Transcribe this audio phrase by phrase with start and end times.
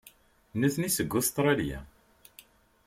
[0.59, 1.79] Nitni seg Ustṛalya.